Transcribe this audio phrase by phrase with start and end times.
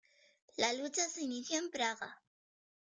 [0.57, 2.19] La lucha se inició en Praga.